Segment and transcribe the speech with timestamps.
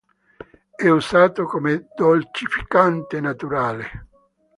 [0.75, 4.07] È usato come dolcificante naturale.